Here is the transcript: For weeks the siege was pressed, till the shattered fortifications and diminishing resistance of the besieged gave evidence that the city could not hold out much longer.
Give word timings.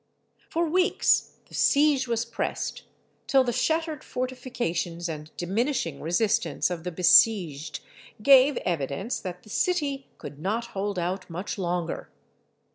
For 0.49 0.67
weeks 0.67 1.35
the 1.45 1.53
siege 1.53 2.07
was 2.07 2.25
pressed, 2.25 2.85
till 3.27 3.43
the 3.43 3.53
shattered 3.53 4.03
fortifications 4.03 5.07
and 5.07 5.29
diminishing 5.37 6.01
resistance 6.01 6.71
of 6.71 6.83
the 6.83 6.91
besieged 6.91 7.81
gave 8.23 8.57
evidence 8.65 9.19
that 9.19 9.43
the 9.43 9.49
city 9.51 10.07
could 10.17 10.39
not 10.39 10.65
hold 10.73 10.97
out 10.97 11.29
much 11.29 11.59
longer. 11.59 12.09